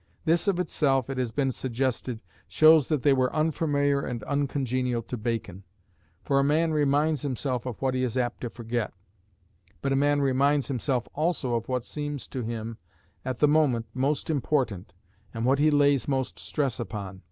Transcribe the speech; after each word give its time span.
This 0.25 0.47
of 0.47 0.59
itself, 0.59 1.11
it 1.11 1.19
has 1.19 1.31
been 1.31 1.51
suggested, 1.51 2.23
shows 2.47 2.87
that 2.87 3.03
they 3.03 3.13
were 3.13 3.31
unfamiliar 3.35 4.01
and 4.01 4.23
uncongenial 4.23 5.03
to 5.03 5.15
Bacon; 5.15 5.61
for 6.23 6.39
a 6.39 6.43
man 6.43 6.71
reminds 6.73 7.21
himself 7.21 7.67
of 7.67 7.79
what 7.83 7.93
he 7.93 8.01
is 8.01 8.17
apt 8.17 8.41
to 8.41 8.49
forget. 8.49 8.95
But 9.79 9.93
a 9.93 9.95
man 9.95 10.19
reminds 10.19 10.69
himself 10.69 11.07
also 11.13 11.53
of 11.53 11.69
what 11.69 11.83
seems 11.85 12.27
to 12.29 12.41
him, 12.41 12.79
at 13.23 13.37
the 13.37 13.47
moment, 13.47 13.85
most 13.93 14.31
important, 14.31 14.95
and 15.35 15.45
what 15.45 15.59
he 15.59 15.69
lays 15.69 16.07
most 16.07 16.39
stress 16.39 16.79
upon. 16.79 17.19